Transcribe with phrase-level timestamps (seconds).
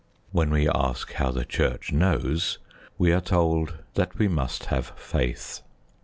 [0.31, 2.57] When we ask how the Church knows,
[2.97, 5.61] we are told that we must have faith.